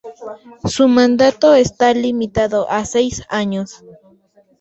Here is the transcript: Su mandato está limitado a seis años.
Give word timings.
Su 0.65 0.87
mandato 0.87 1.53
está 1.53 1.93
limitado 1.93 2.65
a 2.71 2.85
seis 2.85 3.21
años. 3.29 3.83